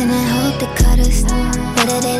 Point 0.00 0.10
2. 0.10 0.10
Kissing 0.10 0.10
and 0.10 0.30
hope 0.30 0.60
they 0.60 0.82
cut 0.82 0.98
us, 0.98 1.24
whether 1.76 2.00
they 2.00 2.19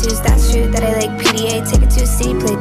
tattoos. 0.00 0.20
That's 0.20 0.52
true 0.52 0.70
that 0.70 0.82
I 0.82 0.92
like 0.96 1.12
PDA. 1.20 1.68
Take 1.68 1.82
it 1.82 1.90
to 1.90 2.02
a 2.02 2.06
city 2.06 2.34
play. 2.38 2.56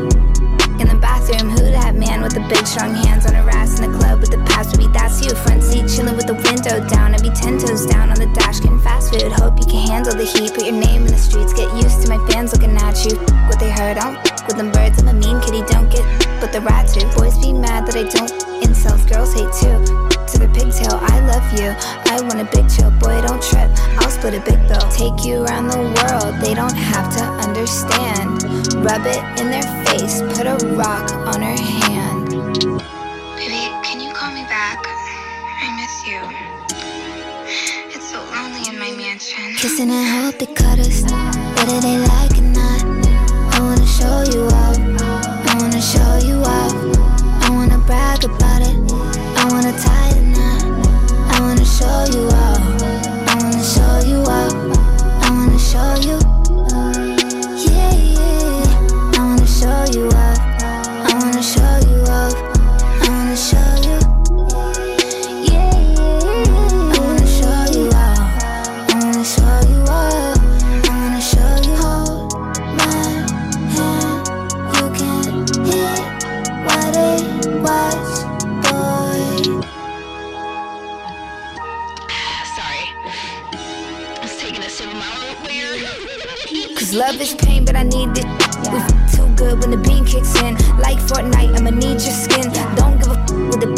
In 0.79 0.87
the 0.87 0.95
bathroom, 0.95 1.51
who 1.51 1.59
that 1.75 1.95
man 1.95 2.21
with 2.21 2.33
the 2.33 2.39
big 2.47 2.65
strong 2.65 2.95
hands 2.95 3.25
on 3.25 3.33
her 3.35 3.49
ass 3.49 3.79
in 3.79 3.91
the 3.91 3.97
club 3.97 4.21
with 4.21 4.31
the 4.31 4.39
pass? 4.47 4.71
Baby, 4.71 4.87
that's 4.93 5.19
you. 5.23 5.35
Front 5.35 5.63
seat, 5.63 5.87
chilling 5.91 6.15
with 6.15 6.27
the 6.27 6.35
window 6.35 6.79
down. 6.87 7.13
I 7.13 7.19
be 7.19 7.29
ten 7.31 7.59
toes 7.59 7.85
down 7.85 8.09
on 8.09 8.15
the 8.15 8.31
dash, 8.31 8.59
getting 8.59 8.79
fast 8.79 9.11
food. 9.11 9.31
Hope 9.31 9.59
you 9.59 9.65
can 9.65 9.87
handle 9.87 10.15
the 10.15 10.23
heat. 10.23 10.53
Put 10.53 10.65
your 10.65 10.79
name 10.79 11.03
in 11.03 11.11
the 11.11 11.19
streets. 11.19 11.51
Get 11.53 11.67
used 11.75 12.01
to 12.03 12.07
my 12.07 12.19
fans 12.31 12.53
looking 12.53 12.75
at 12.77 13.03
you. 13.03 13.15
What 13.47 13.59
they 13.59 13.71
heard, 13.71 13.97
I 13.97 14.15
don't 14.15 14.47
with 14.47 14.55
them 14.55 14.71
birds. 14.71 15.03
I'm 15.03 15.09
a 15.09 15.13
mean 15.13 15.39
kitty, 15.41 15.63
don't 15.67 15.91
get 15.91 16.03
but 16.39 16.53
the 16.53 16.61
rats 16.61 16.95
do. 16.95 17.03
Boys 17.11 17.37
be 17.39 17.51
mad 17.51 17.85
that 17.87 17.95
I 17.99 18.07
don't 18.07 18.31
insult. 18.63 19.03
Girls 19.07 19.33
hate 19.35 19.51
too. 19.59 19.75
To 20.31 20.35
the 20.39 20.47
pigtail, 20.55 20.95
I 20.95 21.19
love 21.27 21.47
you. 21.59 21.75
I 22.07 22.21
want 22.23 22.39
a 22.39 22.47
big 22.47 22.69
chill, 22.71 22.91
boy, 22.91 23.19
don't 23.19 23.43
trip. 23.43 23.67
A 24.29 24.31
big 24.41 24.61
bill. 24.67 24.77
Take 24.91 25.25
you 25.25 25.43
around 25.43 25.69
the 25.69 25.79
world, 25.79 26.39
they 26.39 26.53
don't 26.53 26.77
have 26.77 27.09
to 27.17 27.23
understand. 27.49 28.43
Rub 28.85 29.01
it 29.03 29.23
in 29.41 29.49
their 29.49 29.65
face, 29.85 30.21
put 30.37 30.45
a 30.45 30.55
rock 30.77 31.11
on 31.33 31.41
her 31.41 31.57
hand. 31.57 32.29
Baby, 33.35 33.73
can 33.81 33.99
you 33.99 34.13
call 34.13 34.31
me 34.31 34.43
back? 34.43 34.85
I 34.85 35.73
miss 35.81 36.05
you. 36.05 36.21
It's 37.89 38.07
so 38.11 38.19
lonely 38.29 38.61
in 38.69 38.77
my 38.77 38.91
mansion. 38.95 39.55
Kissing 39.57 39.89
and 39.89 40.07
hope 40.23 40.37
they 40.37 40.45
cut 40.53 40.77
us, 40.77 41.01
whether 41.57 41.81
they 41.81 41.97
like 41.97 42.37
it 42.37 42.45
or 42.45 42.53
not. 42.53 42.83
I 43.55 43.59
wanna 43.65 43.87
show 43.87 44.21
you 44.29 44.45
off, 44.45 44.77
I 45.49 45.57
wanna 45.57 45.81
show 45.81 46.17
you 46.29 46.37
off. 46.45 46.73
I 47.41 47.49
wanna 47.49 47.79
brag 47.79 48.23
about 48.23 48.61
it, 48.61 48.77
I 49.41 49.43
wanna 49.49 49.73
tie 49.73 50.13
the 50.13 50.21
knot. 50.37 50.63
I 51.33 51.41
wanna 51.41 51.65
show 51.65 52.05
you 52.13 52.27
off, 52.27 52.38
kicks 90.09 90.33
in. 90.41 90.55
Like 90.81 90.97
Fortnite, 90.97 91.55
I'ma 91.55 91.69
need 91.69 92.01
your 92.01 92.17
skin. 92.23 92.49
Don't 92.75 92.97
give 92.97 93.13
a 93.13 93.19
f- 93.19 93.31
with 93.49 93.61
the 93.61 93.69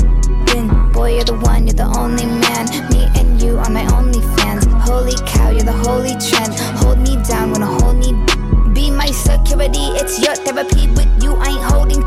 bin. 0.48 0.92
Boy, 0.92 1.16
you're 1.16 1.26
the 1.26 1.36
one, 1.36 1.68
you're 1.68 1.76
the 1.76 1.90
only 2.00 2.26
man. 2.26 2.66
Me 2.92 3.12
and 3.20 3.42
you 3.42 3.60
are 3.60 3.70
my 3.70 3.86
only 3.98 4.22
fans. 4.38 4.66
Holy 4.88 5.16
cow, 5.28 5.50
you're 5.50 5.68
the 5.68 5.80
holy 5.86 6.16
trend. 6.28 6.56
Hold 6.80 7.00
me 7.00 7.22
down 7.28 7.52
when 7.52 7.64
I 7.64 7.72
hold 7.80 7.98
me 7.98 8.12
be 8.74 8.90
my 8.90 9.12
security. 9.12 9.92
It's 10.00 10.20
your 10.24 10.36
therapy 10.36 10.88
with 10.96 11.12
you. 11.22 11.36
I 11.36 11.50
ain't 11.52 11.64
holding 11.74 12.02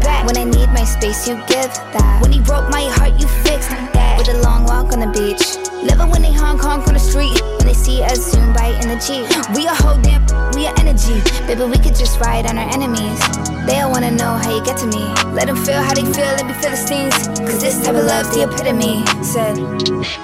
back. 0.00 0.26
When 0.26 0.36
I 0.38 0.44
need 0.44 0.68
my 0.70 0.84
space, 0.84 1.28
you 1.28 1.36
give 1.46 1.72
that. 1.94 2.18
When 2.22 2.32
he 2.32 2.40
broke 2.40 2.68
my 2.70 2.84
heart, 2.96 3.20
you 3.20 3.28
fixed 3.44 3.70
that. 3.70 4.16
With 4.18 4.28
a 4.28 4.40
long 4.40 4.64
walk 4.64 4.92
on 4.92 5.00
the 5.00 5.10
beach. 5.12 5.67
Living 5.82 6.10
when 6.10 6.22
they 6.22 6.32
honk 6.32 6.60
honk 6.60 6.88
on 6.88 6.94
the 6.94 7.00
street. 7.00 7.40
When 7.58 7.66
they 7.66 7.74
see 7.74 8.02
us 8.02 8.32
zoom 8.32 8.52
by 8.52 8.68
in 8.82 8.88
the 8.88 8.98
Jeep. 8.98 9.26
We 9.54 9.66
a 9.66 9.74
whole 9.74 10.00
damn, 10.02 10.26
we 10.54 10.66
are 10.66 10.74
energy. 10.78 11.22
Baby, 11.46 11.64
we 11.64 11.78
could 11.78 11.94
just 11.94 12.18
ride 12.20 12.46
on 12.46 12.58
our 12.58 12.68
enemies. 12.74 13.18
They 13.66 13.80
all 13.80 13.90
wanna 13.90 14.10
know 14.10 14.34
how 14.42 14.50
you 14.56 14.64
get 14.64 14.76
to 14.78 14.86
me. 14.86 15.04
Let 15.32 15.46
them 15.46 15.56
feel 15.56 15.80
how 15.82 15.94
they 15.94 16.02
feel, 16.02 16.32
let 16.38 16.46
me 16.46 16.54
feel 16.54 16.70
the 16.70 16.76
stings. 16.76 17.14
Cause 17.38 17.60
this 17.60 17.78
type 17.84 17.94
of 17.94 18.04
love's 18.04 18.30
the 18.34 18.42
epitome. 18.48 19.04
Said, 19.22 19.54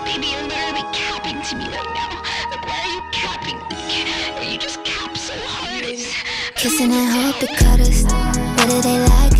Baby, 0.02 0.26
you're 0.34 0.48
literally 0.50 0.86
capping 0.92 1.38
to 1.38 1.52
me 1.56 1.66
right 1.70 1.90
now. 1.94 2.10
Like, 2.50 2.64
why 2.66 2.78
are 2.82 2.92
you 2.96 3.02
capping? 3.12 3.58
You 4.50 4.58
just 4.58 4.82
cap 4.84 5.16
so 5.16 5.34
hard. 5.46 5.84
Kissing 6.56 6.90
and 6.92 7.10
hope 7.12 7.38
they 7.40 7.52
cut 7.54 7.80
us, 7.80 8.02
whether 8.58 8.80
they 8.82 8.98
like 8.98 9.33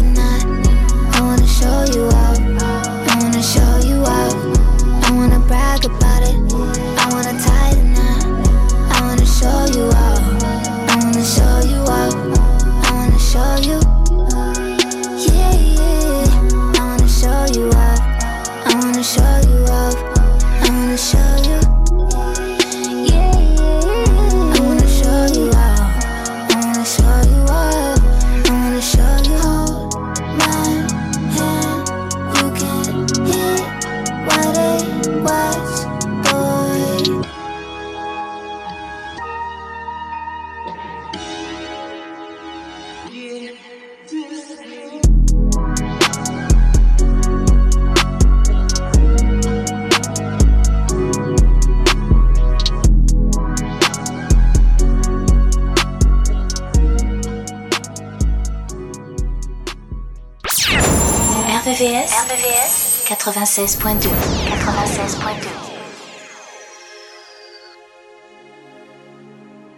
96.2. 63.55 64.11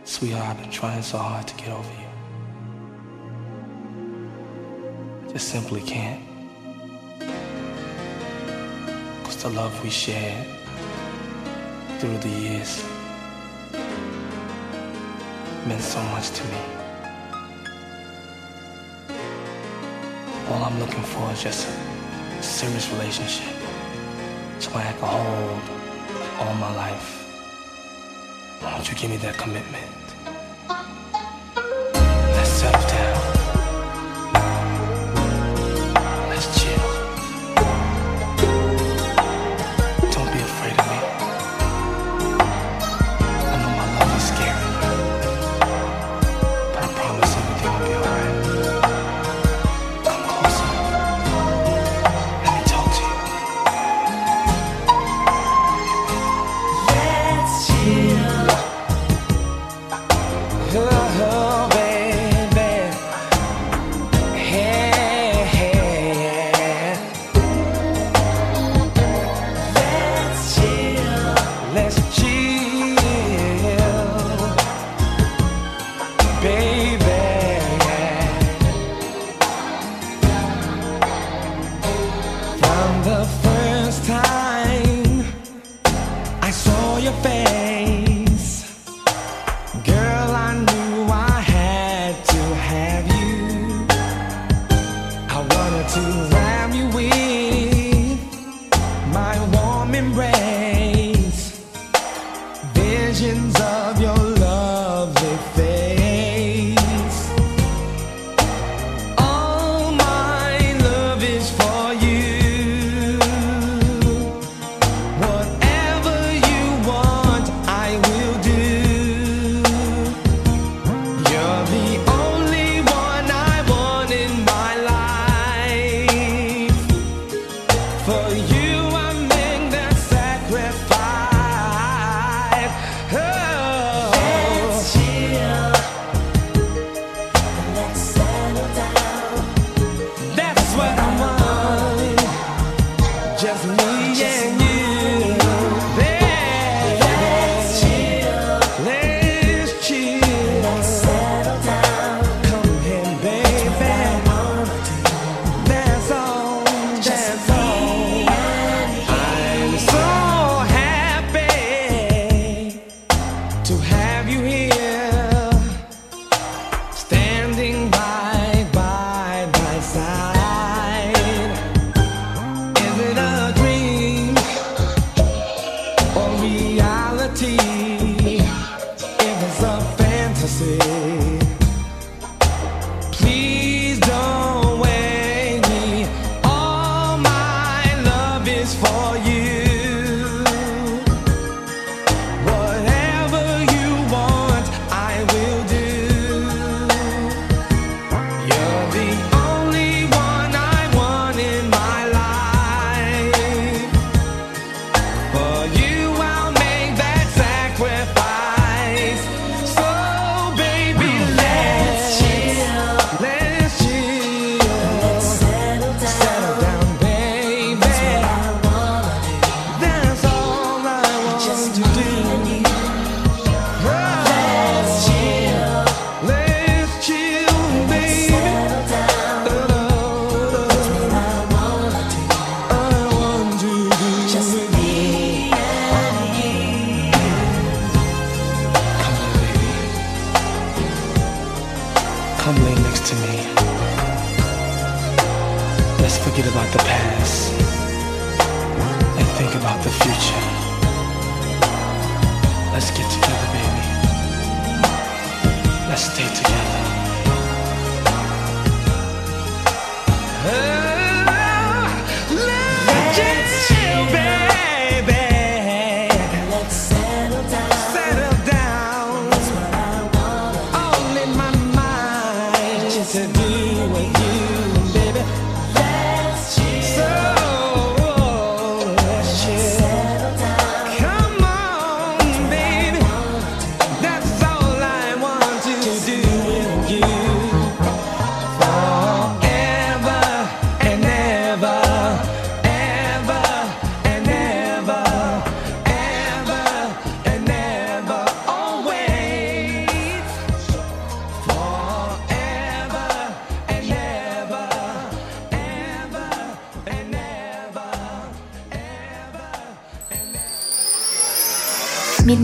Sweetheart, 0.04 0.48
I've 0.48 0.62
been 0.62 0.70
trying 0.70 1.02
so 1.02 1.18
hard 1.18 1.46
to 1.46 1.54
get 1.56 1.68
over 1.68 1.92
you. 1.92 2.08
I 5.28 5.32
just 5.32 5.48
simply 5.48 5.82
can't. 5.82 6.22
Cause 9.24 9.42
the 9.42 9.50
love 9.50 9.84
we 9.84 9.90
shared 9.90 10.46
through 11.98 12.16
the 12.16 12.30
years 12.30 12.82
meant 15.66 15.82
so 15.82 16.02
much 16.14 16.30
to 16.30 16.44
me. 16.44 16.60
All 20.48 20.64
I'm 20.64 20.78
looking 20.78 21.02
for 21.02 21.30
is 21.32 21.42
just 21.42 21.68
a 21.68 22.42
serious 22.42 22.88
relationship. 22.92 23.55
It's 24.56 24.68
I 24.74 24.80
had 24.80 24.98
to 25.00 25.04
hold 25.04 25.60
all 26.40 26.54
my 26.54 26.74
life. 26.74 27.10
Why 28.60 28.70
don't 28.72 28.90
you 28.90 28.96
give 28.96 29.10
me 29.10 29.18
that 29.18 29.36
commitment? 29.36 30.05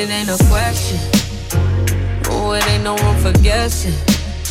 it, 0.00 0.10
ain't 0.10 0.28
a 0.28 0.38
question. 0.48 0.98
Oh, 2.30 2.52
it 2.52 2.66
ain't 2.68 2.84
no 2.84 2.96
room 2.96 3.16
for 3.16 3.32
guessing. 3.42 3.94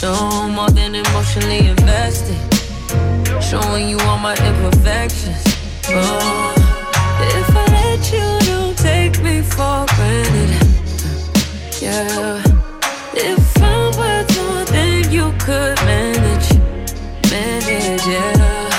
No 0.01 0.47
more 0.49 0.69
than 0.69 0.95
emotionally 0.95 1.67
invested. 1.67 2.37
Showing 3.41 3.89
you 3.89 3.97
all 4.01 4.17
my 4.17 4.35
imperfections. 4.49 5.41
Oh, 5.89 6.53
if 7.37 7.49
I 7.55 7.65
let 7.77 8.01
you, 8.13 8.27
don't 8.47 8.77
take 8.77 9.21
me 9.23 9.41
for 9.41 9.85
granted. 9.95 10.67
Yeah. 11.81 12.43
If 13.13 13.61
I'm 13.61 13.91
worth 13.97 14.29
more 14.37 14.65
than 14.65 15.11
you 15.11 15.33
could 15.39 15.77
manage, 15.85 16.49
manage, 17.31 18.05
yeah. 18.05 18.69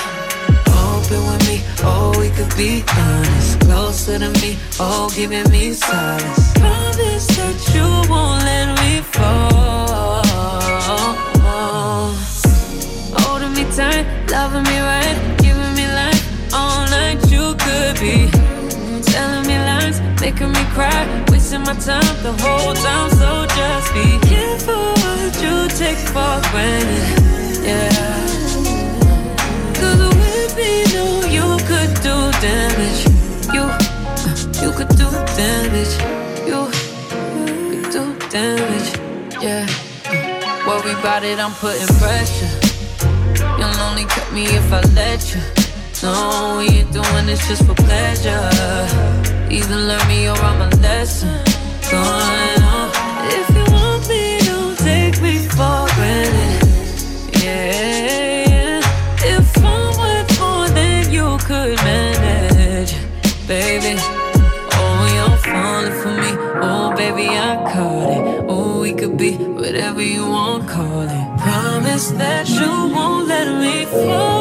Open 0.67 1.21
with 1.27 1.47
me, 1.49 1.61
oh, 1.83 2.15
we 2.17 2.29
could 2.29 2.55
be 2.55 2.83
honest 2.97 3.61
closer 3.91 4.19
to 4.19 4.29
me, 4.41 4.57
oh, 4.79 5.09
giving 5.15 5.49
me 5.51 5.73
solace. 5.73 6.40
Wasting 21.61 21.65
my 21.65 21.79
time 21.79 22.23
the 22.23 22.33
whole 22.43 22.73
time. 22.73 23.09
So 23.11 23.45
just 23.55 23.93
be 23.93 24.27
careful 24.27 24.93
what 24.93 25.41
you 25.41 25.67
take 25.77 25.97
for 25.97 26.41
granted. 26.51 27.63
Yeah. 27.63 27.89
Cause 29.75 30.15
with 30.15 30.55
me, 30.57 30.83
know 30.93 31.21
you 31.27 31.57
could 31.65 31.93
do 32.01 32.31
damage. 32.41 33.05
You, 33.53 33.63
you 34.61 34.71
could 34.71 34.89
do 34.89 35.09
damage. 35.35 35.93
You, 36.47 36.67
you 37.73 37.81
could 37.81 37.91
do 37.91 38.29
damage. 38.29 38.97
Yeah. 39.41 39.67
Worry 40.67 40.91
about 40.91 41.23
it, 41.23 41.39
I'm 41.39 41.51
putting 41.53 41.87
pressure. 41.97 42.49
You'll 43.57 43.79
only 43.87 44.05
cut 44.05 44.31
me 44.33 44.45
if 44.45 44.71
I 44.71 44.81
let 44.93 45.33
you. 45.33 45.41
No, 46.03 46.57
we 46.57 46.79
ain't 46.79 46.91
doing 46.91 47.25
this 47.25 47.47
just 47.47 47.65
for 47.65 47.75
pleasure. 47.75 49.20
Either 49.51 49.75
learn 49.75 50.07
me 50.07 50.29
or 50.29 50.37
I'm 50.37 50.61
a 50.61 50.69
lesson. 50.77 51.43
Going 51.91 52.63
on. 52.75 52.89
Uh, 52.95 53.37
if 53.37 53.47
you 53.55 53.65
want 53.73 54.07
me, 54.07 54.39
don't 54.49 54.77
take 54.77 55.21
me 55.21 55.39
for 55.55 55.85
granted. 55.95 57.43
Yeah. 57.43 58.79
If 59.35 59.57
I'm 59.57 59.97
worth 59.99 60.39
more 60.39 60.69
than 60.69 61.11
you 61.11 61.37
could 61.39 61.75
manage 61.83 62.93
baby. 63.51 63.95
Oh, 64.79 65.01
you're 65.15 65.37
falling 65.49 65.95
for 66.01 66.13
me. 66.23 66.31
Oh, 66.63 66.93
baby, 66.95 67.27
I 67.49 67.51
caught 67.73 68.09
it. 68.17 68.45
Oh, 68.47 68.79
we 68.79 68.93
could 68.93 69.17
be 69.17 69.31
whatever 69.35 70.01
you 70.01 70.23
want, 70.29 70.69
call 70.69 71.01
it. 71.01 71.25
Promise 71.39 72.11
that 72.11 72.47
you 72.47 72.71
won't 72.95 73.27
let 73.27 73.47
me 73.59 73.85
fall. 73.85 74.40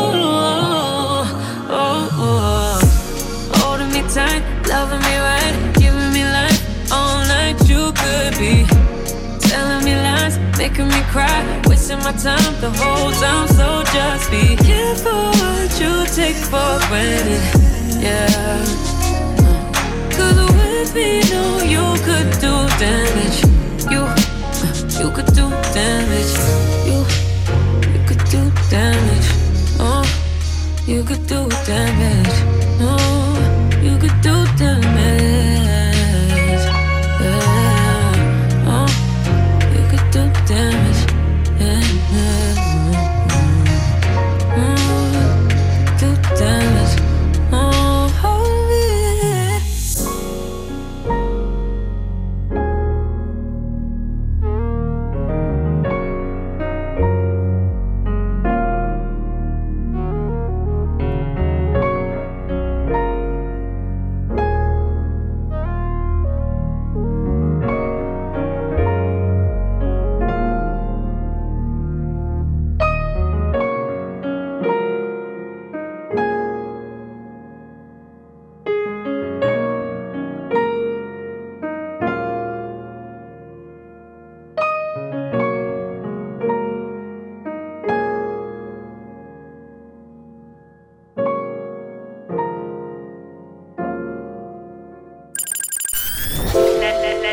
Making 10.70 10.88
me 10.88 11.00
cry, 11.10 11.62
wasting 11.66 11.98
my 11.98 12.12
time 12.12 12.54
the 12.60 12.70
whole 12.70 13.10
time. 13.12 13.48
So 13.48 13.82
just 13.92 14.30
be 14.30 14.56
careful 14.56 15.30
what 15.40 15.80
you 15.80 16.06
take 16.14 16.36
for 16.36 16.78
granted. 16.88 17.42
Yeah. 18.00 18.64
Cause 20.16 20.38
with 20.54 20.94
me, 20.94 21.20
know 21.30 21.58
you 21.74 21.84
could 22.06 22.30
do 22.40 22.54
damage. 22.78 23.38
You, 23.90 24.02
you 25.00 25.10
could 25.10 25.32
do 25.34 25.50
damage. 25.74 26.34
You, 26.86 26.98
you 27.92 28.00
could 28.06 28.24
do 28.30 28.50
damage. 28.70 29.28
Oh, 29.80 30.04
you 30.86 31.02
could 31.02 31.26
do 31.26 31.48
damage. 31.66 32.36
Oh, 32.80 33.80
you 33.82 33.98
could 33.98 34.20
do 34.20 34.46
damage. 34.56 34.99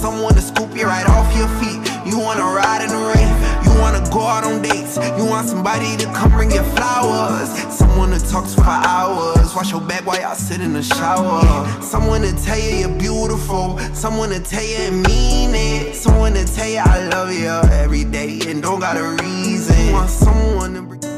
someone 0.00 0.34
to 0.34 0.40
scoop 0.40 0.76
you 0.76 0.86
right 0.86 1.08
off 1.08 1.28
your 1.36 1.48
feet. 1.60 1.80
You 2.04 2.18
wanna 2.18 2.42
ride 2.42 2.82
in 2.82 2.88
the 2.88 3.02
rain, 3.12 3.30
you 3.64 3.80
wanna 3.80 4.02
go 4.10 4.20
out 4.20 4.44
on 4.44 4.62
dates 4.62 4.96
You 5.18 5.24
want 5.26 5.48
somebody 5.48 5.96
to 5.98 6.06
come 6.12 6.30
bring 6.30 6.50
you 6.50 6.62
flowers. 6.74 7.50
Someone 7.72 8.10
to 8.10 8.20
talk 8.30 8.44
to 8.44 8.56
for 8.56 8.78
hours. 8.94 9.54
Wash 9.54 9.70
your 9.70 9.80
back 9.80 10.06
while 10.06 10.20
y'all 10.20 10.34
sit 10.34 10.60
in 10.60 10.72
the 10.72 10.82
shower. 10.82 11.42
Someone 11.82 12.22
to 12.22 12.32
tell 12.44 12.58
you 12.58 12.76
you're 12.82 12.98
beautiful. 12.98 13.78
Someone 13.94 14.30
to 14.30 14.40
tell 14.40 14.64
you 14.64 14.76
and 14.88 15.06
mean 15.06 15.54
it. 15.54 15.94
Someone 15.94 16.34
to 16.34 16.44
tell 16.44 16.68
you 16.68 16.82
I 16.84 17.08
love 17.08 17.32
you 17.32 17.48
every 17.78 18.04
day 18.04 18.40
and 18.48 18.62
don't 18.62 18.80
got 18.80 18.96
a 18.96 19.04
reason. 19.22 19.92
Want 19.92 20.10
someone 20.10 20.74
to 20.74 21.09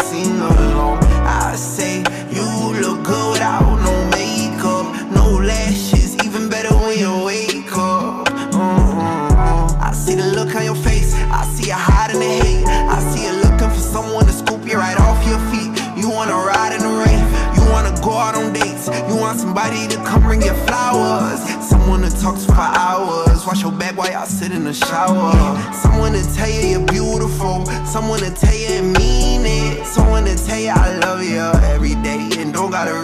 I 0.00 1.54
say 1.54 1.98
you 2.30 2.80
look 2.80 3.04
good 3.04 3.32
without 3.32 3.76
no 3.84 3.92
makeup, 4.10 4.86
no 5.10 5.38
lashes, 5.38 6.16
even 6.24 6.48
better 6.48 6.74
when 6.74 6.98
you 6.98 7.24
wake 7.24 7.70
up. 7.72 8.28
Uh-uh. 8.54 9.76
I 9.80 9.92
see 9.92 10.14
the 10.14 10.28
look 10.34 10.54
on 10.54 10.64
your 10.64 10.74
face, 10.76 11.14
I 11.14 11.44
see 11.52 11.68
you 11.68 11.74
hiding 11.76 12.20
the 12.20 12.26
hate. 12.26 12.64
I 12.66 12.98
see 13.12 13.26
you 13.26 13.32
looking 13.42 13.68
for 13.68 13.84
someone 13.94 14.24
to 14.24 14.32
scoop 14.32 14.66
you 14.66 14.78
right 14.78 14.98
off 14.98 15.20
your 15.26 15.38
feet. 15.52 15.70
You 15.94 16.08
wanna 16.08 16.36
ride 16.36 16.72
in 16.72 16.80
the 16.80 16.94
rain, 17.04 17.20
you 17.54 17.62
wanna 17.70 17.92
go 18.00 18.12
out 18.12 18.34
on 18.34 18.52
dates, 18.54 18.88
you 19.08 19.16
want 19.16 19.38
somebody 19.38 19.86
to 19.88 19.96
come 20.04 20.22
bring 20.22 20.40
you 20.40 20.54
flowers, 20.66 21.40
someone 21.62 22.00
to 22.00 22.10
talk 22.20 22.36
to 22.36 22.46
for 22.46 22.68
hours. 22.80 23.44
Wash 23.46 23.62
your 23.62 23.72
back 23.72 23.96
while 23.98 24.10
y'all 24.10 24.24
sit 24.24 24.52
in 24.52 24.64
the 24.64 24.72
shower. 24.72 25.32
Someone 25.74 26.12
to 26.12 26.24
tell 26.34 26.48
you 26.48 26.78
you're 26.78 26.86
beautiful, 26.86 27.66
someone 27.84 28.20
to 28.20 28.30
tell 28.30 28.54
you 28.54 28.68
and 28.80 28.92
mean 28.96 29.44
it, 29.44 29.61
someone 29.92 30.24
to 30.24 30.34
tell 30.36 30.58
you 30.58 30.70
I 30.70 30.96
love 31.00 31.22
you 31.22 31.38
every 31.68 31.94
day 31.96 32.30
and 32.38 32.54
don't 32.54 32.70
got 32.70 32.88
a 32.88 32.94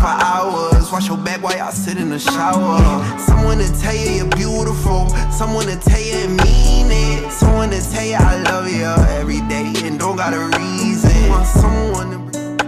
for 0.00 0.06
hours. 0.06 0.90
Wash 0.90 1.08
your 1.08 1.18
back 1.18 1.42
while 1.42 1.56
y'all 1.56 1.70
sit 1.72 1.98
in 1.98 2.08
the 2.08 2.18
shower. 2.18 2.80
Someone 3.18 3.58
to 3.58 3.80
tell 3.80 3.94
you 3.94 4.10
you're 4.10 4.28
beautiful, 4.28 5.08
someone 5.30 5.66
to 5.66 5.76
tell 5.76 6.00
you 6.00 6.14
and 6.24 6.36
mean 6.38 6.90
it, 6.90 7.30
someone 7.30 7.70
to 7.70 7.80
tell 7.92 8.04
you 8.04 8.16
I 8.18 8.42
love 8.50 8.66
you 8.68 8.86
every 9.18 9.40
day 9.48 9.72
and 9.84 9.98
don't 9.98 10.16
got 10.16 10.32
a 10.32 10.40
reason. 10.58 11.28
Want 11.28 11.46
someone 11.46 12.10
to 12.12 12.18
bring 12.18 12.58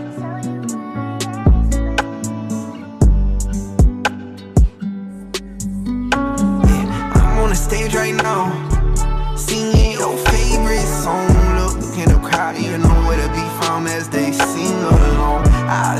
I'm 7.16 7.38
on 7.38 7.48
the 7.48 7.56
stage 7.56 7.94
right 7.94 8.14
now, 8.14 8.52
singing 9.36 9.92
your 9.92 10.16
favorite 10.28 10.86
song. 11.02 11.26
Look 11.56 11.96
in 11.96 12.08
the 12.12 12.20
crowd, 12.22 12.58
you 12.58 12.76
know 12.76 12.96
where 13.06 13.16
to 13.16 13.28
be 13.32 13.44
found 13.60 13.88
as 13.88 14.08
they 14.10 14.32
sing 14.32 14.78
along. 14.82 15.48
I 15.48 15.98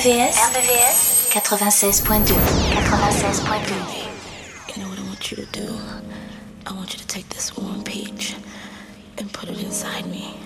RVVS, 0.00 0.32
RVVS 0.54 1.28
96.2 1.30 2.24
96.2 2.24 4.74
You 4.74 4.82
know 4.82 4.88
what 4.88 4.98
I 4.98 5.02
want 5.02 5.30
you 5.30 5.36
to 5.36 5.44
do? 5.52 5.78
I 6.66 6.72
want 6.72 6.94
you 6.94 6.98
to 7.00 7.06
take 7.06 7.28
this 7.28 7.54
warm 7.54 7.84
peach 7.84 8.34
and 9.18 9.30
put 9.30 9.50
it 9.50 9.62
inside 9.62 10.06
me. 10.06 10.38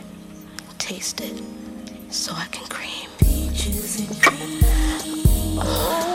Taste 0.79 1.21
it 1.21 1.41
so 2.11 2.33
I 2.35 2.47
can 2.47 2.67
cream. 2.67 3.09
Peaches 3.19 4.01
and 4.01 4.21
cream. 4.21 4.61
Oh, 5.63 6.14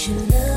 Baby, 0.00 0.14
let 0.14 0.32
your 0.32 0.40
love 0.40 0.49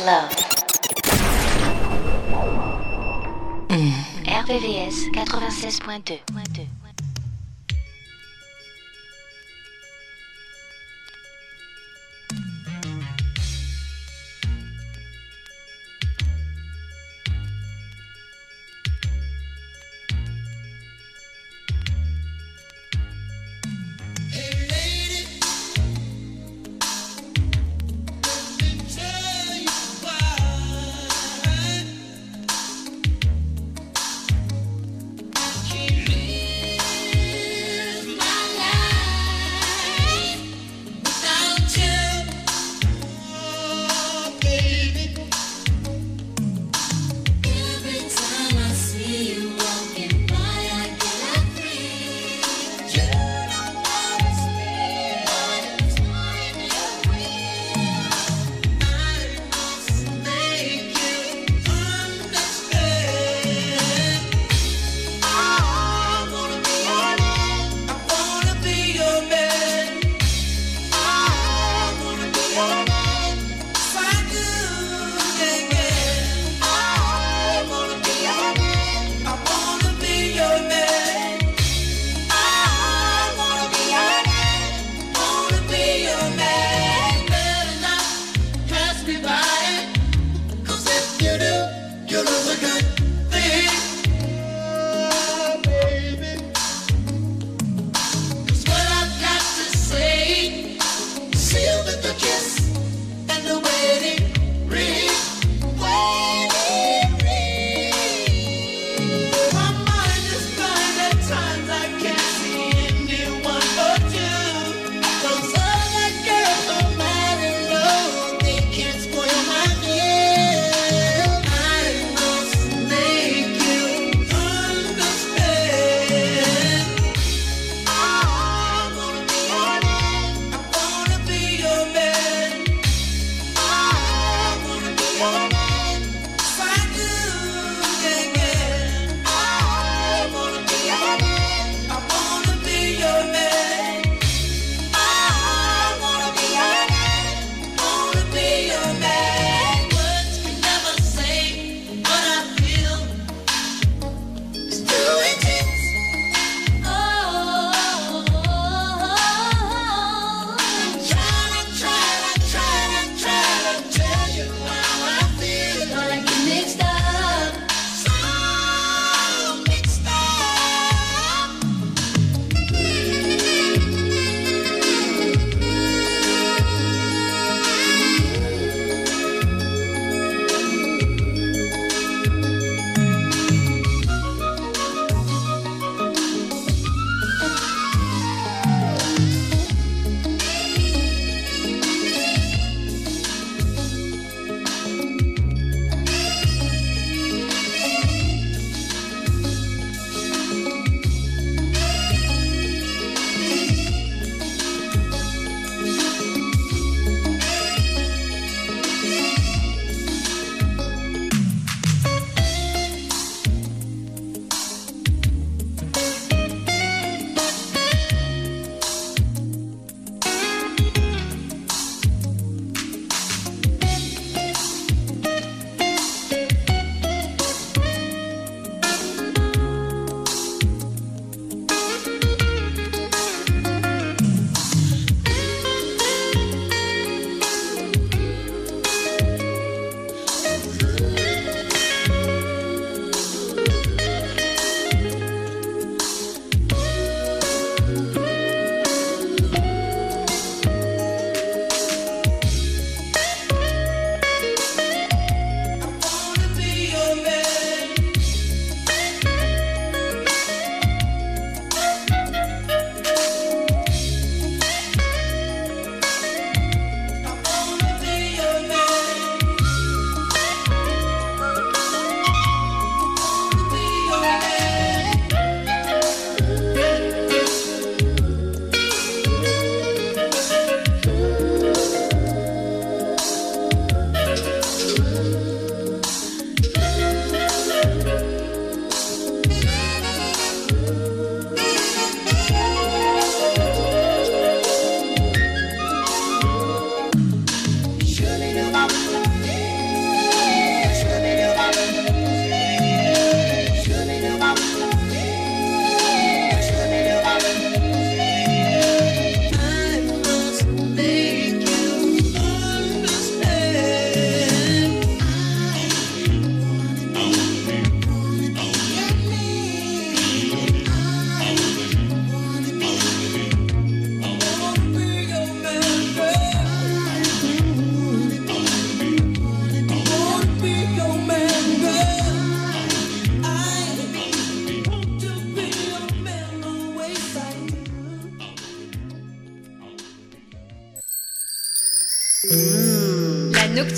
love. 0.00 0.30
RVVS 4.26 5.12
96.2. 5.12 6.85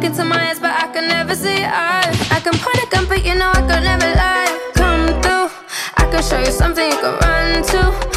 Look 0.00 0.12
into 0.12 0.24
my 0.24 0.48
eyes, 0.48 0.58
but 0.58 0.70
I 0.70 0.90
can 0.94 1.08
never 1.08 1.34
see 1.34 1.62
eyes. 1.62 2.16
I 2.32 2.40
can 2.40 2.54
point 2.54 2.82
a 2.82 2.88
gun, 2.88 3.04
but 3.06 3.22
you 3.22 3.34
know 3.34 3.50
I 3.50 3.60
could 3.60 3.84
never 3.84 4.06
lie. 4.16 4.70
Come 4.72 5.08
through, 5.20 5.50
I 5.94 6.10
can 6.10 6.22
show 6.22 6.38
you 6.38 6.52
something 6.52 6.88
you 6.88 6.96
can 6.96 7.18
run 7.18 7.62
to. 7.64 8.09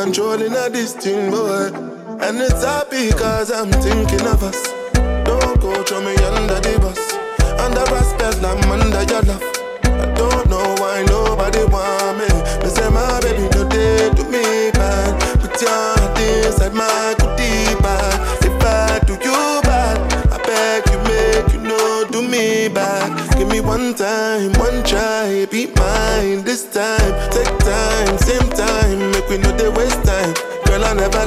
Make 0.00 0.16
me 0.16 0.22
lose 0.22 0.24
control 0.24 0.42
in 0.42 0.52
a 0.52 0.70
this 0.70 0.94
thing, 0.94 1.30
boy. 1.30 1.66
And 2.20 2.38
it's 2.38 2.64
happy 2.64 3.10
cause 3.10 3.50
I'm 3.50 3.70
thinking 3.70 4.26
of 4.26 4.42
us. 4.42 4.79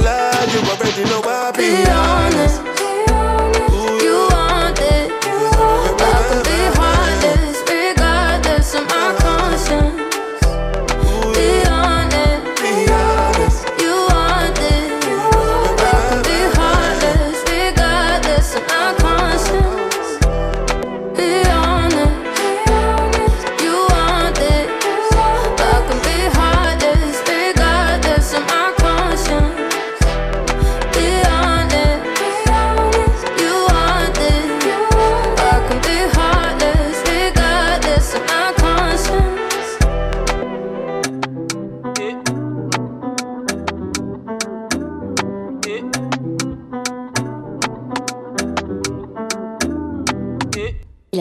Lie, 0.04 0.46
you 0.52 0.60
already 0.70 1.04
know 1.04 1.22
I 1.24 1.50
be, 1.52 1.82
Be 1.82 1.90
honest, 1.90 2.60
you 2.60 2.63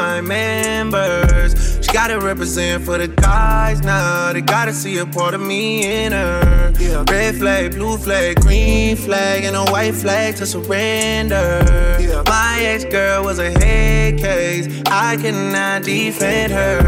my 0.00 0.20
members. 0.22 1.52
She 1.84 1.92
gotta 1.92 2.18
represent 2.18 2.84
for 2.84 2.96
the 2.96 3.08
guys 3.08 3.82
now. 3.82 4.32
They 4.32 4.40
gotta 4.40 4.72
see 4.72 4.96
a 4.98 5.04
part 5.04 5.34
of 5.34 5.42
me 5.42 6.04
in 6.04 6.12
her. 6.12 6.72
Red 7.10 7.36
flag, 7.36 7.72
blue 7.72 7.98
flag, 7.98 8.40
green 8.40 8.96
flag, 8.96 9.44
and 9.44 9.54
a 9.56 9.64
white 9.70 9.94
flag 9.94 10.36
to 10.36 10.46
surrender. 10.46 11.44
My 12.26 12.56
ex 12.60 12.84
girl 12.84 13.24
was 13.24 13.38
a 13.38 13.50
head 13.50 14.18
case. 14.18 14.66
I 14.86 15.18
cannot 15.18 15.82
defend 15.82 16.52
her. 16.52 16.80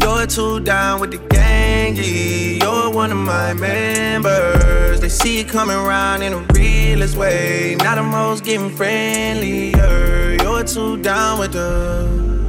You're 0.00 0.26
too 0.26 0.60
down 0.60 1.00
with 1.00 1.10
the 1.10 1.18
gang. 1.28 1.96
You're 1.96 2.90
one 2.90 3.12
of 3.12 3.18
my 3.18 3.52
members. 3.52 5.00
They 5.00 5.10
see 5.10 5.40
it 5.40 5.48
coming 5.48 5.76
around 5.76 6.22
in 6.22 6.32
a 6.32 6.40
realest 6.54 7.16
way. 7.16 7.76
Now 7.80 7.96
the 7.96 8.02
most 8.02 8.44
getting 8.44 8.74
friendlier. 8.74 10.36
You're 10.42 10.64
too 10.64 10.96
down 11.02 11.38
with 11.38 11.52
the. 11.52 12.45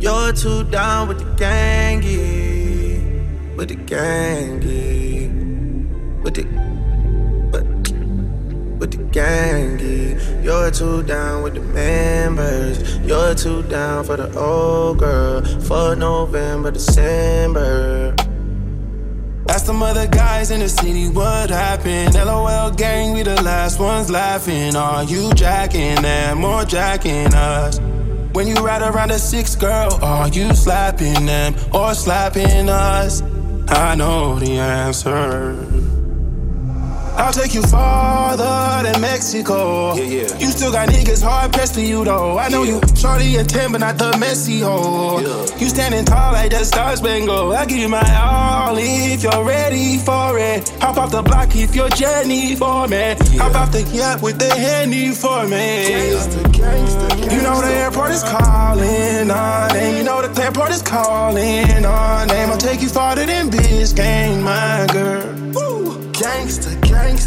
You're 0.00 0.32
too 0.32 0.64
down 0.64 1.08
with 1.08 1.18
the 1.18 1.30
gang, 1.36 2.02
yeah. 2.02 3.54
With 3.54 3.68
the 3.68 3.74
gang, 3.74 4.62
yeah. 4.62 5.28
With 6.22 6.34
the. 6.36 6.44
But. 7.52 7.66
with 8.78 8.92
the 8.92 9.04
gang. 9.12 9.78
You're 10.42 10.70
too 10.70 11.02
down 11.02 11.42
with 11.42 11.52
the 11.52 11.60
members. 11.60 12.96
You're 13.06 13.34
too 13.34 13.62
down 13.64 14.04
for 14.04 14.16
the 14.16 14.34
old 14.38 15.00
girl. 15.00 15.44
For 15.68 15.94
November, 15.94 16.70
December. 16.70 18.14
Ask 19.50 19.66
them 19.66 19.82
other 19.82 20.06
guys 20.06 20.50
in 20.50 20.60
the 20.60 20.68
city 20.70 21.10
what 21.10 21.50
happened. 21.50 22.14
LOL 22.14 22.70
gang, 22.70 23.12
we 23.12 23.22
the 23.22 23.42
last 23.42 23.78
ones 23.78 24.08
laughing. 24.08 24.76
Are 24.76 25.04
you 25.04 25.30
jacking 25.34 26.00
them 26.00 26.42
or 26.42 26.64
jacking 26.64 27.34
us? 27.34 27.78
When 28.32 28.46
you 28.46 28.54
ride 28.54 28.82
around 28.82 29.10
a 29.10 29.18
six 29.18 29.56
girl, 29.56 29.98
are 30.02 30.28
you 30.28 30.54
slapping 30.54 31.26
them 31.26 31.54
or 31.74 31.94
slapping 31.94 32.68
us? 32.68 33.22
I 33.68 33.96
know 33.96 34.38
the 34.38 34.52
answer. 34.52 35.54
I'll 37.16 37.32
take 37.32 37.54
you 37.54 37.62
farther 37.62 38.82
than 38.82 39.00
Mexico. 39.00 39.94
Yeah, 39.94 40.02
yeah. 40.02 40.38
You 40.38 40.46
still 40.46 40.72
got 40.72 40.88
niggas 40.88 41.22
hard 41.22 41.52
pressed 41.52 41.74
to 41.74 41.82
you 41.82 42.04
though. 42.04 42.38
I 42.38 42.48
know 42.48 42.62
you 42.62 42.80
shorty 42.96 43.36
a 43.36 43.44
10, 43.44 43.72
but 43.72 43.80
not 43.80 43.98
the 43.98 44.16
messy 44.18 44.60
hoe. 44.60 45.20
You 45.58 45.68
standing 45.68 46.04
tall 46.04 46.32
like 46.32 46.50
that 46.52 46.66
Star 46.66 46.96
Spangled. 46.96 47.54
I 47.54 47.66
give 47.66 47.78
you 47.78 47.88
my 47.88 48.02
all 48.16 48.76
if 48.78 49.22
you're 49.22 49.44
ready 49.44 49.98
for 49.98 50.38
it. 50.38 50.68
Hop 50.80 50.96
off 50.96 51.10
the 51.10 51.22
block 51.22 51.54
if 51.56 51.74
you're 51.74 51.90
Jenny 51.90 52.56
for 52.56 52.88
me. 52.88 53.16
Hop 53.38 53.54
off 53.54 53.72
the 53.72 53.82
yacht 53.92 54.22
with 54.22 54.38
the 54.38 54.52
handy 54.54 55.10
for 55.10 55.46
me. 55.46 56.10
You 57.34 57.42
know 57.42 57.60
the 57.60 57.72
airport 57.72 58.10
is 58.12 58.22
calling 58.22 59.30
on 59.30 59.72
name. 59.72 59.96
You 59.96 60.04
know 60.04 60.26
the 60.26 60.42
airport 60.42 60.70
is 60.70 60.82
calling 60.82 61.84
on 61.84 62.28
name. 62.28 62.50
I'll 62.50 62.58
take 62.58 62.82
you 62.82 62.88
farther 62.88 63.26
than 63.26 63.50
Biscayne, 63.50 64.42
my 64.42 64.86
girl. 64.92 65.50
Gangsta, 66.20 66.79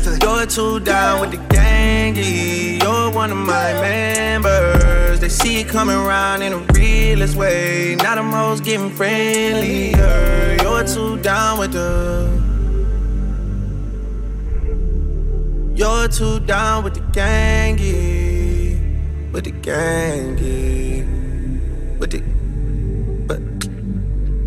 gangsta. 0.03 0.23
You're 0.23 0.45
too 0.45 0.79
down 0.79 1.21
with 1.21 1.31
the 1.31 1.37
gang. 1.53 2.15
You're 2.15 3.11
one 3.11 3.31
of 3.31 3.37
my 3.37 3.73
members. 3.73 5.19
They 5.19 5.29
see 5.29 5.61
it 5.61 5.67
coming 5.67 5.95
around 5.95 6.41
in 6.41 6.53
a 6.53 6.57
realest 6.73 7.35
way. 7.35 7.95
Now 7.95 8.15
the 8.15 8.23
most 8.23 8.63
getting 8.63 8.89
friendlier. 8.89 10.57
You're 10.61 10.83
too 10.83 11.17
down 11.21 11.59
with 11.59 11.73
the. 11.73 12.41
You're 15.75 16.07
too 16.07 16.39
down 16.41 16.83
with 16.83 16.93
the 16.93 17.01
gang. 17.11 17.77
With 19.31 19.45
the 19.45 19.51
gang. 19.51 20.35
With 21.99 22.11
the. 22.11 22.21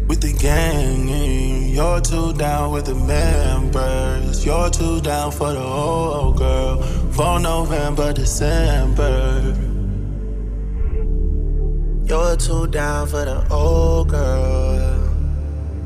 With 0.06 0.20
the 0.20 0.32
gang, 0.32 1.08
yeah. 1.08 1.45
You're 1.76 2.00
too 2.00 2.32
down 2.32 2.72
with 2.72 2.86
the 2.86 2.94
members. 2.94 4.46
You're 4.46 4.70
too 4.70 4.98
down 5.02 5.30
for 5.30 5.52
the 5.52 5.62
old 5.62 6.38
girl. 6.38 6.80
For 7.12 7.38
November, 7.38 8.14
December. 8.14 9.54
You're 12.06 12.36
too 12.36 12.66
down 12.68 13.08
for 13.08 13.26
the 13.26 13.46
old 13.50 14.08
girl. 14.08 15.02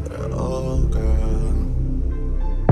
The 0.05 0.31
old 0.33 0.93
girl. 0.93 1.11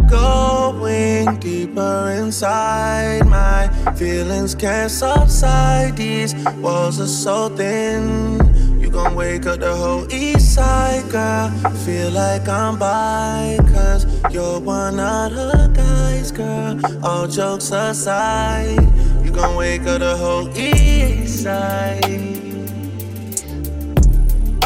Going 0.08 1.38
deeper 1.40 2.14
inside, 2.16 3.26
my 3.26 3.68
feelings 3.96 4.54
can't 4.54 4.92
subside. 4.92 5.96
These 5.96 6.36
walls 6.62 7.00
are 7.00 7.08
so 7.08 7.48
thin. 7.48 8.47
You 8.88 8.94
gon' 8.94 9.16
wake 9.16 9.44
up 9.44 9.60
the 9.60 9.76
whole 9.76 10.10
east 10.10 10.54
side, 10.54 11.10
girl. 11.10 11.50
Feel 11.84 12.10
like 12.10 12.48
I'm 12.48 12.78
by, 12.78 13.58
cause 13.70 14.06
you're 14.32 14.60
one 14.60 14.98
of 14.98 15.34
the 15.34 15.70
guys, 15.74 16.32
girl. 16.32 16.80
All 17.04 17.26
jokes 17.26 17.70
aside, 17.70 18.80
you 19.22 19.30
gon' 19.30 19.56
wake 19.56 19.82
up 19.82 19.98
the 19.98 20.16
whole 20.16 20.48
east 20.56 21.42
side. 21.42 22.02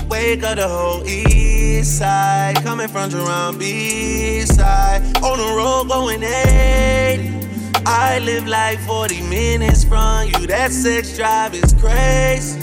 Wake 0.08 0.44
up 0.44 0.54
the 0.56 0.68
whole 0.68 1.04
east 1.04 1.98
side. 1.98 2.62
Coming 2.62 2.86
from 2.86 3.10
Jerome 3.10 3.58
B 3.58 4.42
side. 4.42 5.02
On 5.16 5.36
the 5.36 5.52
road 5.56 5.88
going 5.88 6.22
80. 6.22 7.82
I 7.84 8.20
live 8.20 8.46
like 8.46 8.78
40 8.86 9.20
minutes 9.22 9.82
from 9.82 10.28
you. 10.28 10.46
That 10.46 10.70
sex 10.70 11.16
drive 11.16 11.54
is 11.54 11.72
crazy. 11.72 12.62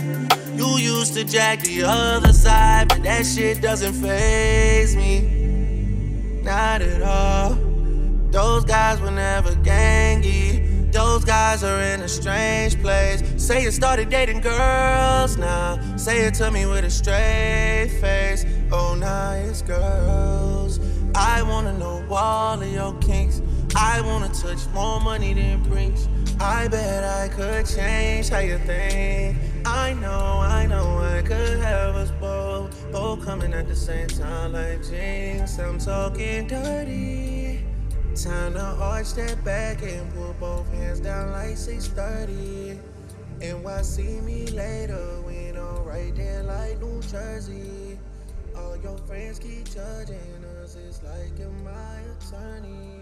You 0.60 0.78
used 0.78 1.13
to 1.13 1.24
jack 1.24 1.62
the 1.62 1.84
other 1.84 2.34
side, 2.34 2.89
but 2.89 3.02
that 3.04 3.26
shit 3.26 3.62
doesn't 3.62 3.93
phase 3.93 4.93
me. 4.93 6.41
Not 6.43 6.82
at 6.82 7.02
all. 7.02 7.56
Those 8.30 8.65
guys 8.65 9.00
were 9.00 9.10
never 9.10 9.52
gangy. 9.63 10.91
Those 10.91 11.24
guys 11.24 11.63
are 11.63 11.80
in 11.80 12.02
a 12.02 12.10
strange 12.10 12.78
place. 12.82 13.24
Say 13.38 13.63
you 13.63 13.72
started 13.72 14.10
dating 14.10 14.41
girls 14.41 15.38
now. 15.38 15.80
Say 15.95 16.26
it 16.26 16.34
to 16.34 16.52
me 16.52 16.65
with 16.65 16.84
a 16.84 16.89
straight 16.89 17.98
face. 18.02 18.45
Oh, 18.69 18.95
now 18.95 19.32
it's 19.32 19.62
girls. 19.62 20.82
I 21.15 21.41
wanna 21.41 21.72
know 21.78 22.04
all 22.12 22.62
of 22.62 22.69
your 22.69 22.93
kinks. 23.00 23.41
I 23.78 24.02
wanna 24.02 24.28
touch 24.28 24.67
more 24.74 25.00
money 25.00 25.34
than 25.34 25.63
Brinks. 25.63 26.10
I 26.38 26.67
bet 26.67 27.06
I 27.06 27.30
could 27.30 27.65
change 27.65 28.28
how 28.28 28.39
you 28.39 28.58
think. 28.58 29.38
I 29.66 29.93
know, 29.93 30.39
I 30.41 30.66
know 30.66 30.99
I 30.99 31.22
could 31.22 31.60
have 31.60 31.95
us 31.95 32.12
both. 32.20 32.91
Both 32.91 33.26
coming 33.26 33.53
at 33.53 33.68
the 33.68 33.76
same 33.76 34.07
time 34.07 34.53
like 34.53 34.84
Jinx. 34.84 35.60
I'm 35.60 35.78
talking 35.78 36.47
dirty. 36.47 37.64
Time 38.16 38.53
to 38.53 38.62
arch 38.62 39.14
that 39.14 39.43
back 39.43 39.82
and 39.84 40.14
put 40.14 40.39
both 40.39 40.68
hands 40.74 40.99
down 40.99 41.32
like 41.32 41.55
630. 41.57 42.80
And 43.41 43.64
why 43.64 43.82
see 43.82 44.20
me 44.22 44.47
later 44.47 45.22
when 45.24 45.55
I'm 45.55 45.84
right 45.86 46.16
there 46.16 46.43
like 46.43 46.82
New 46.82 47.01
Jersey? 47.01 47.97
All 48.55 48.76
your 48.78 48.97
friends 48.99 49.39
keep 49.39 49.66
judging 49.66 50.43
us, 50.62 50.76
it's 50.76 51.01
like 51.03 51.38
you're 51.38 51.49
my 51.64 52.01
attorney. 52.18 53.01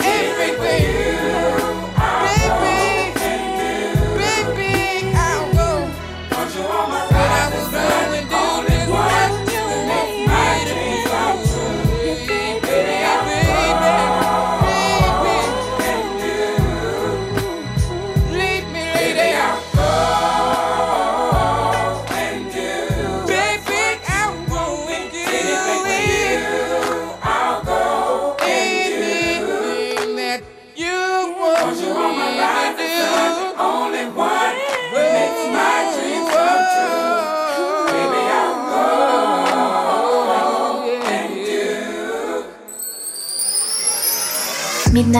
Everywhere. 0.00 1.03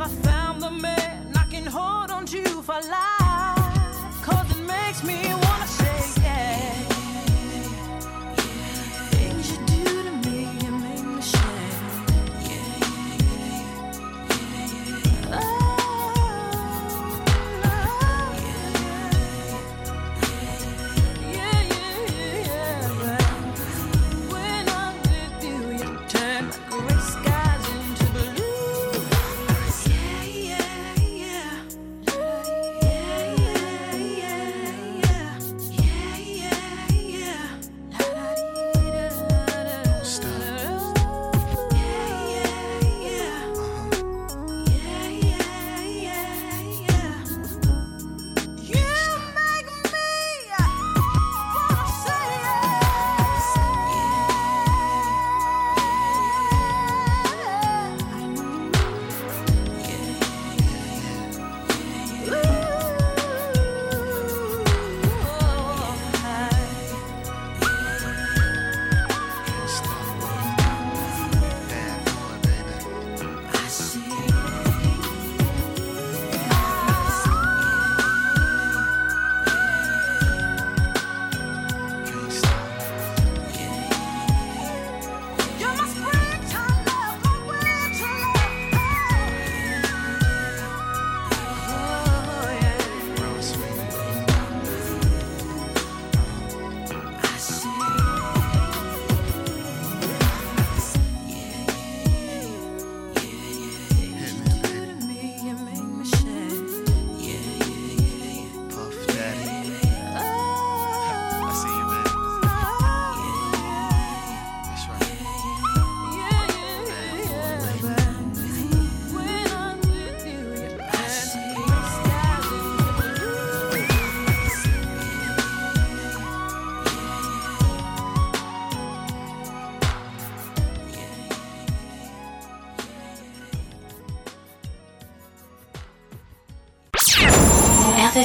Have 0.00 0.10
I 0.10 0.22
found 0.30 0.62
the 0.62 0.70
man 0.70 1.30
I 1.36 1.44
can 1.50 1.66
hold 1.66 2.10
on 2.10 2.24
to 2.24 2.42
for 2.62 2.72
life? 2.72 4.22
Cause 4.22 4.50
it 4.50 4.62
makes 4.64 5.04
me 5.04 5.29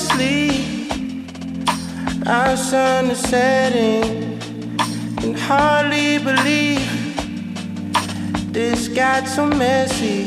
Honestly, 0.00 0.86
our 2.24 2.56
sun 2.56 3.10
is 3.10 3.18
setting. 3.18 4.38
Can 5.16 5.34
hardly 5.34 6.18
believe 6.18 7.16
this 8.52 8.86
got 8.86 9.26
so 9.26 9.44
messy. 9.46 10.24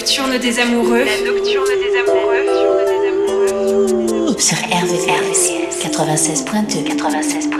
Nocturne 0.00 0.38
des 0.38 0.58
amoureux. 0.58 1.04
La 1.04 1.20
nocturne 1.20 1.66
des 1.66 1.94
amoureux. 2.00 2.46
Sur 4.38 4.56
RVVS 4.56 5.50
96.2 5.82 6.88
96.2 6.96 7.50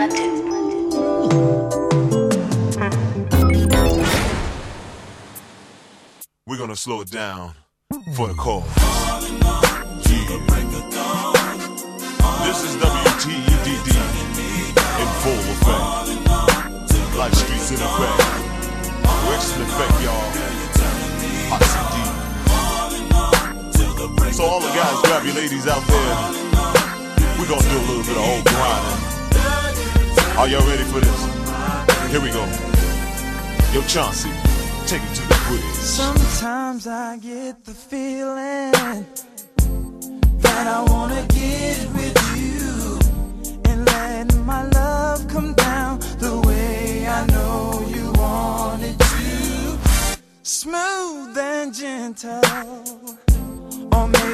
We're 6.47 6.57
gonna 6.57 6.75
slow 6.75 7.03
it 7.03 7.11
down 7.11 7.53
for 8.15 8.29
the 8.29 8.35
call. 8.35 8.65
This 12.43 12.65
is 12.65 12.75
WTEDD 12.81 13.89
in 14.99 15.09
full 15.21 15.43
effect. 15.53 16.09
Like 17.19 17.35
streets 17.35 17.71
in 17.71 17.77
effect. 17.77 18.10
Your 25.31 25.43
ladies 25.43 25.67
out 25.67 25.83
there. 25.87 26.17
We're 27.39 27.49
gonna 27.49 27.63
do 27.63 27.79
a 27.79 27.87
little 27.89 28.03
bit 28.03 28.17
of 28.17 28.25
old 28.31 28.45
grinding. 28.45 30.39
Are 30.39 30.49
y'all 30.49 30.67
ready 30.67 30.85
for 30.85 31.01
this? 31.01 31.21
Here 32.11 32.21
we 32.21 32.31
go. 32.31 32.45
Yo, 33.73 33.83
Chauncey, 33.87 34.31
take 34.87 35.03
it 35.03 35.15
to 35.15 35.23
the 35.29 35.35
quiz. 35.47 35.63
Sometimes 35.79 36.87
I 36.87 37.19
get 37.19 37.65
the 37.65 37.75
feeling 37.75 38.73
that 40.39 40.67
I 40.67 40.83
wanna 40.89 41.25
get 41.29 41.79
with 41.95 42.17
you 42.37 42.99
and 43.71 43.85
let 43.87 44.35
my 44.45 44.65
love 44.69 45.29
come 45.29 45.55
down 45.55 46.01
the 46.19 46.41
way 46.47 47.07
I 47.07 47.27
know 47.27 47.87
you 47.89 48.13
want 48.13 48.83
it 48.83 48.99
to. 48.99 49.79
Smooth 50.43 51.39
and 51.39 51.73
gentle, 51.75 52.80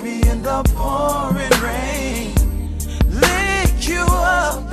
or 0.06 0.30
in 0.30 0.42
the 0.42 0.62
pouring 0.74 1.50
rain. 1.62 2.34
Lick 3.08 3.88
you 3.88 4.02
up 4.02 4.65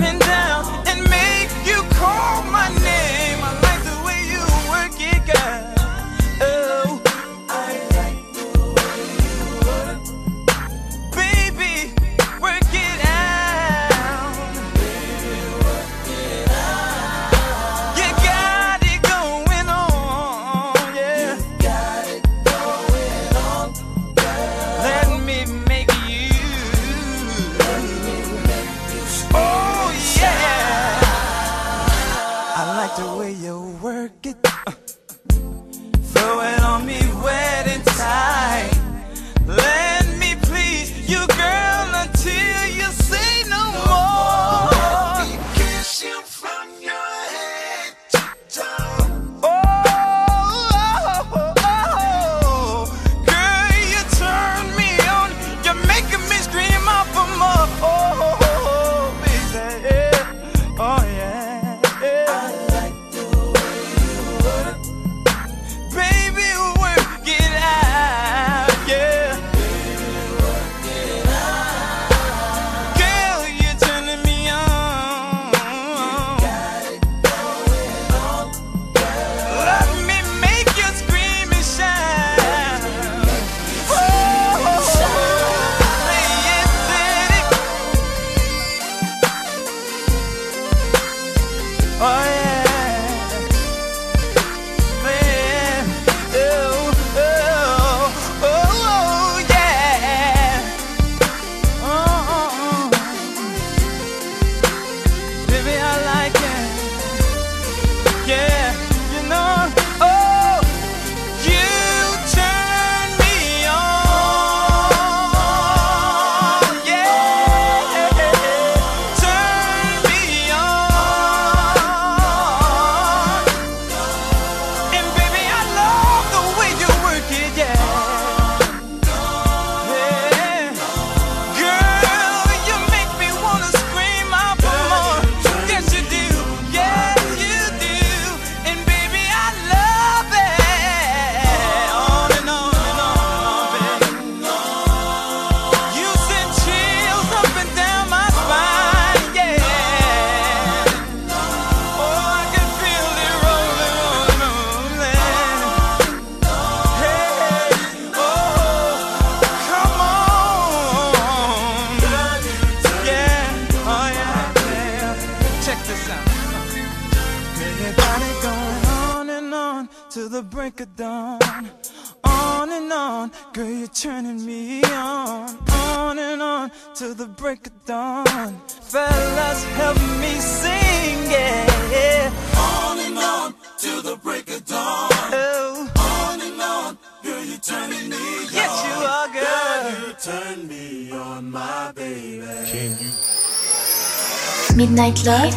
Midnight 195.04 195.26
Love, 195.26 195.52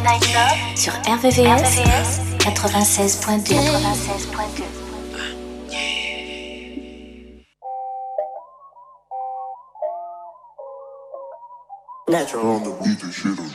sur 0.74 0.92
RVVS, 1.06 1.78
96.2. 2.40 3.54
Natural 12.08 12.44
on 12.44 12.64
the 12.64 12.70
beat 12.82 13.02
and 13.04 13.14
shit 13.14 13.38
on 13.38 13.48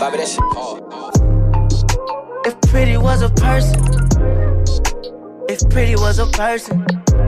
Bobby, 0.00 0.16
that 0.16 0.26
shit 0.26 0.42
hard. 0.50 0.82
If 2.44 2.60
pretty 2.72 2.96
was 2.96 3.22
a 3.22 3.30
person, 3.30 3.80
if 5.48 5.60
pretty 5.70 5.94
was 5.94 6.18
a 6.18 6.26
person, 6.26 6.84
if 7.08 7.23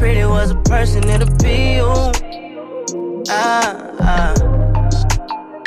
pretty 0.00 0.24
was 0.24 0.50
a 0.50 0.54
person, 0.62 1.06
it'd 1.10 1.28
be 1.42 1.74
you. 1.76 1.92
Ah, 3.28 3.92
ah. 4.00 4.34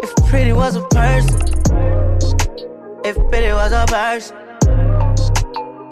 If 0.02 0.12
pretty 0.28 0.54
was 0.54 0.76
a 0.76 0.82
person, 0.88 1.40
if 3.06 3.16
pretty 3.30 3.54
was 3.54 3.72
a 3.74 3.86
person, 3.86 4.36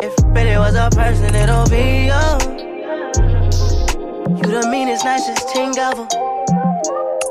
if 0.02 0.16
pretty 0.34 0.58
was 0.58 0.74
a 0.74 0.90
person, 0.90 1.36
it'll 1.36 1.70
be 1.70 2.10
you. 2.10 2.24
You 4.38 4.48
the 4.58 4.68
meanest, 4.72 5.06
nicest 5.06 5.48
thing 5.54 5.78
ever. 5.78 6.08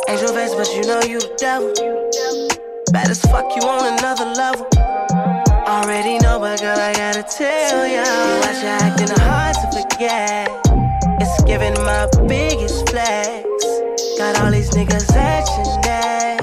Angel 0.08 0.28
face, 0.28 0.54
but 0.54 0.72
you 0.76 0.82
know 0.82 1.02
you 1.02 1.18
the 1.18 1.34
devil. 1.38 1.72
Bad 2.92 3.10
as 3.10 3.20
fuck, 3.22 3.50
you 3.56 3.62
on 3.62 3.98
another 3.98 4.26
level. 4.26 4.68
Already 5.66 6.18
know, 6.18 6.38
but 6.38 6.60
girl, 6.60 6.78
I 6.78 6.92
gotta 6.94 7.24
tell 7.24 7.84
ya. 7.84 8.04
You 8.06 8.40
watch 8.42 8.62
you 8.62 8.68
acting 8.68 9.10
hard 9.18 9.56
to 9.56 9.66
forget. 9.74 10.49
Giving 11.50 11.74
my 11.82 12.06
biggest 12.28 12.88
flex. 12.90 13.44
Got 14.16 14.40
all 14.40 14.52
these 14.52 14.70
niggas 14.70 15.12
action 15.16 15.64
that, 15.82 16.38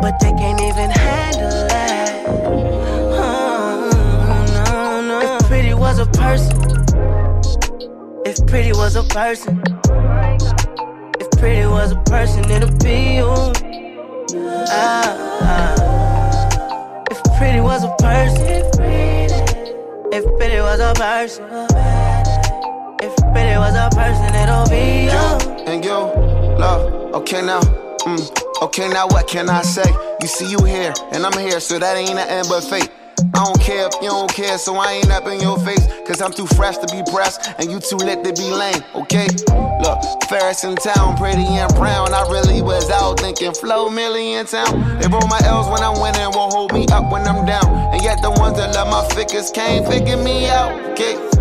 but 0.00 0.18
they 0.18 0.30
can't 0.30 0.58
even 0.62 0.88
handle 0.88 1.50
that. 1.68 2.24
Oh, 3.20 3.90
no, 4.54 5.02
no. 5.08 5.36
If 5.36 5.46
pretty 5.46 5.74
was 5.74 5.98
a 5.98 6.06
person, 6.06 6.56
if 8.24 8.46
pretty 8.46 8.72
was 8.72 8.96
a 8.96 9.02
person, 9.02 9.62
if 11.20 11.30
pretty 11.32 11.66
was 11.66 11.92
a 11.92 12.02
person, 12.06 12.50
it'd 12.50 12.82
be 12.82 13.16
you. 13.16 13.52
Ah, 14.70 15.04
ah. 15.42 17.04
If 17.10 17.22
pretty 17.36 17.60
was 17.60 17.84
a 17.84 17.94
person, 17.98 18.64
if 20.10 20.24
pretty 20.38 20.60
was 20.60 20.80
a 20.80 20.94
person, 20.94 21.89
pretty 23.32 23.56
was 23.56 23.74
a 23.74 23.88
person, 23.94 24.34
it'll 24.34 24.68
be 24.68 25.10
you. 25.10 25.64
and 25.66 25.84
you, 25.84 25.98
love. 26.58 27.14
Okay 27.14 27.42
now, 27.42 27.60
mm, 27.60 28.62
okay 28.62 28.88
now 28.88 29.06
what 29.08 29.26
can 29.28 29.48
I 29.48 29.62
say? 29.62 29.88
You 30.20 30.28
see 30.28 30.50
you 30.50 30.62
here, 30.64 30.92
and 31.12 31.24
I'm 31.24 31.38
here, 31.38 31.60
so 31.60 31.78
that 31.78 31.96
ain't 31.96 32.14
nothing 32.14 32.48
but 32.48 32.62
fate. 32.62 32.90
I 33.34 33.44
don't 33.44 33.60
care 33.60 33.86
if 33.86 33.94
you 34.00 34.08
don't 34.08 34.32
care, 34.32 34.56
so 34.58 34.76
I 34.76 34.92
ain't 34.92 35.10
up 35.10 35.26
in 35.26 35.40
your 35.40 35.58
face. 35.58 35.86
Cause 36.06 36.20
I'm 36.22 36.32
too 36.32 36.46
fresh 36.46 36.78
to 36.78 36.86
be 36.88 37.02
pressed, 37.12 37.52
and 37.58 37.70
you 37.70 37.78
too 37.78 37.96
lit 37.96 38.24
to 38.24 38.32
be 38.32 38.50
lame, 38.50 38.82
okay? 38.94 39.28
Look, 39.82 39.98
Ferris 40.28 40.64
in 40.64 40.74
town, 40.76 41.16
pretty 41.16 41.44
and 41.44 41.72
brown. 41.74 42.12
I 42.14 42.22
really 42.30 42.62
was 42.62 42.90
out 42.90 43.20
thinking 43.20 43.52
flow 43.52 43.88
million 43.90 44.46
town. 44.46 44.98
They 45.00 45.08
roll 45.08 45.26
my 45.28 45.40
L's 45.44 45.68
when 45.68 45.82
I'm 45.82 46.00
winning, 46.00 46.30
won't 46.34 46.52
hold 46.52 46.72
me 46.72 46.86
up 46.92 47.12
when 47.12 47.22
I'm 47.26 47.44
down. 47.46 47.94
And 47.94 48.02
yet 48.02 48.18
the 48.22 48.30
ones 48.30 48.56
that 48.58 48.74
love 48.74 48.88
my 48.88 49.06
figures 49.14 49.50
can't 49.50 49.86
figure 49.86 50.16
me 50.16 50.48
out, 50.48 50.72
okay? 50.92 51.39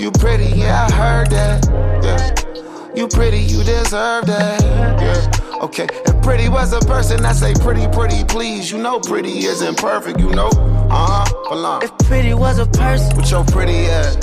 You 0.00 0.10
pretty, 0.10 0.46
yeah, 0.56 0.86
I 0.88 0.92
heard 0.92 1.30
that, 1.30 1.64
yeah. 2.02 2.94
You 2.94 3.08
pretty, 3.08 3.38
you 3.38 3.62
deserve 3.64 4.26
that, 4.26 4.60
yeah. 5.00 5.30
Okay, 5.62 5.86
if 6.06 6.22
pretty 6.22 6.48
was 6.48 6.72
a 6.72 6.80
person, 6.80 7.24
I 7.24 7.32
say 7.32 7.54
pretty, 7.54 7.86
pretty, 7.88 8.24
please. 8.24 8.70
You 8.70 8.78
know 8.78 9.00
pretty 9.00 9.30
isn't 9.46 9.78
perfect, 9.78 10.18
you 10.20 10.30
know. 10.30 10.48
Uh 10.90 11.24
huh, 11.24 11.48
belong. 11.48 11.82
If 11.82 11.96
pretty 11.98 12.34
was 12.34 12.58
a 12.58 12.66
person, 12.66 13.16
With 13.16 13.30
your 13.30 13.44
pretty 13.44 13.86
ass. 13.86 14.16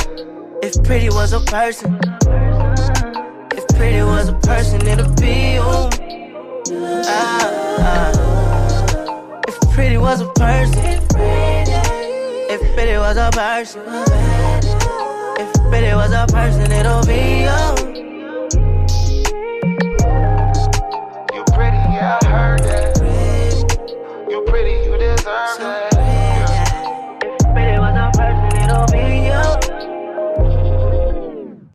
if 0.61 0.83
pretty 0.83 1.09
was 1.09 1.33
a 1.33 1.39
person, 1.39 1.99
if 3.55 3.67
pretty 3.75 4.03
was 4.03 4.27
a 4.29 4.33
person, 4.43 4.85
it'd 4.85 5.15
be 5.19 5.53
you. 5.53 5.61
Ah, 7.05 7.49
ah. 7.79 9.41
If 9.47 9.59
pretty 9.73 9.97
was 9.97 10.21
a 10.21 10.27
person, 10.33 11.01
if 12.49 12.73
pretty 12.75 12.97
was 12.97 13.17
a 13.17 13.31
person, 13.31 13.81
if 15.41 15.55
it 15.73 15.95
was 15.95 16.11
a 16.11 16.27
person, 16.27 16.71
it'll 16.71 17.03
be 17.03 17.41
you. 17.41 17.57
You 21.33 21.43
pretty, 21.51 21.81
yeah, 21.89 22.19
I 22.21 22.27
heard 22.27 22.59
that. 22.59 24.27
You 24.29 24.43
pretty, 24.45 24.85
you 24.85 24.97
deserve 24.99 25.49
so, 25.57 25.63
that. 25.63 25.90